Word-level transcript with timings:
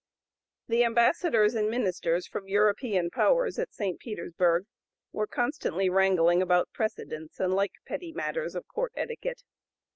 The 0.67 0.83
ambassadors 0.83 1.53
and 1.53 1.69
ministers 1.69 2.25
from 2.25 2.47
European 2.47 3.11
powers 3.11 3.59
at 3.59 3.71
St. 3.71 3.99
Petersburg 3.99 4.63
were 5.11 5.27
constantly 5.27 5.91
wrangling 5.91 6.41
about 6.41 6.71
precedence 6.73 7.39
and 7.39 7.53
like 7.53 7.73
petty 7.85 8.11
matters 8.11 8.55
of 8.55 8.67
court 8.67 8.93
etiquette. 8.97 9.43